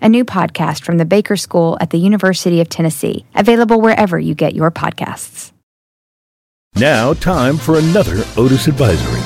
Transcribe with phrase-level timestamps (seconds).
[0.00, 4.34] a new podcast from the Baker School at the University of Tennessee, available wherever you
[4.34, 5.52] get your podcasts.
[6.74, 9.20] Now, time for another Otis Advisory.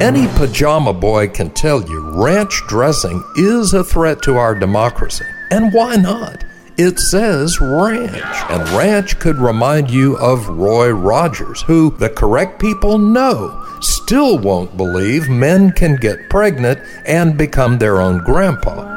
[0.00, 5.24] Any pajama boy can tell you ranch dressing is a threat to our democracy.
[5.50, 6.44] And why not?
[6.78, 12.98] It says ranch, and ranch could remind you of Roy Rogers, who the correct people
[12.98, 18.95] know still won't believe men can get pregnant and become their own grandpa.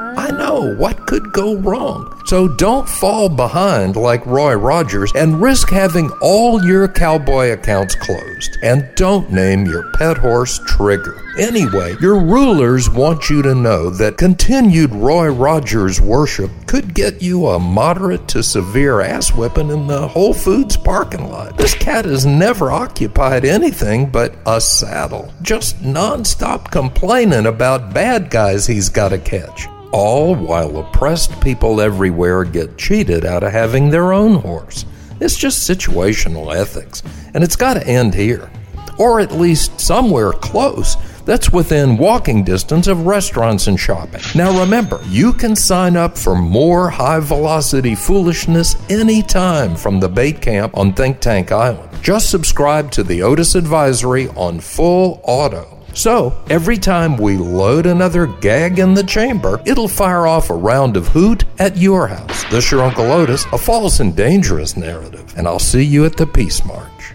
[0.60, 2.22] Know what could go wrong.
[2.26, 8.58] So don't fall behind like Roy Rogers and risk having all your cowboy accounts closed.
[8.62, 11.16] And don't name your pet horse Trigger.
[11.38, 17.48] Anyway, your rulers want you to know that continued Roy Rogers worship could get you
[17.48, 21.56] a moderate to severe ass whipping in the Whole Foods parking lot.
[21.56, 28.68] This cat has never occupied anything but a saddle, just nonstop complaining about bad guys
[28.68, 34.14] he's got to catch all while oppressed people everywhere get cheated out of having their
[34.14, 34.86] own horse.
[35.20, 38.50] It's just situational ethics, and it's got to end here.
[38.98, 44.22] Or at least somewhere close that's within walking distance of restaurants and shopping.
[44.34, 50.42] Now remember, you can sign up for more high velocity foolishness anytime from the bait
[50.42, 51.90] camp on Think Tank Island.
[52.02, 58.28] Just subscribe to the Otis Advisory on full auto so, every time we load another
[58.28, 62.44] gag in the chamber, it'll fire off a round of hoot at your house.
[62.52, 66.28] This your Uncle Otis, a false and dangerous narrative, and I'll see you at the
[66.28, 67.14] Peace March.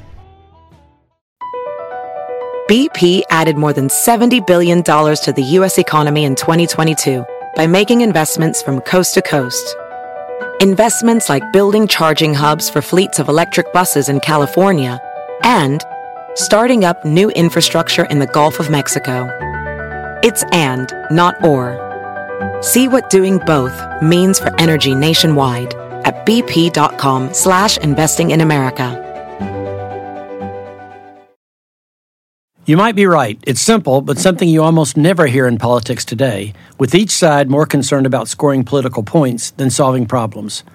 [2.68, 5.76] BP added more than $70 billion to the U.S.
[5.78, 7.24] economy in 2022
[7.56, 9.76] by making investments from coast to coast.
[10.60, 15.00] Investments like building charging hubs for fleets of electric buses in California
[15.42, 15.84] and
[16.34, 19.28] starting up new infrastructure in the Gulf of Mexico.
[20.22, 21.80] It's and, not or.
[22.62, 25.74] See what doing both means for energy nationwide
[26.04, 29.00] at bp.com slash investing in America.
[32.66, 33.38] You might be right.
[33.46, 37.66] It's simple, but something you almost never hear in politics today, with each side more
[37.66, 40.64] concerned about scoring political points than solving problems.